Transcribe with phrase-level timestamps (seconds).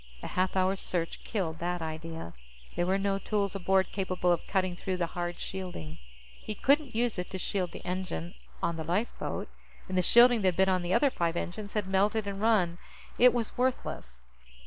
[0.23, 2.33] A half hour's search killed that idea.
[2.75, 5.99] There were no tools aboard capable of cutting through the hard shielding.
[6.41, 8.33] He couldn't use it to shield the engine
[8.63, 9.47] on the lifeboat.
[9.87, 12.79] And the shielding that been on the other five engines had melted and run;
[13.19, 14.23] it was worthless.